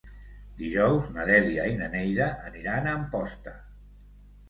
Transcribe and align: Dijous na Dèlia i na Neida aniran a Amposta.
Dijous 0.61 1.09
na 1.17 1.27
Dèlia 1.31 1.67
i 1.73 1.77
na 1.83 1.91
Neida 1.99 2.33
aniran 2.51 2.91
a 2.91 2.99
Amposta. 3.01 3.59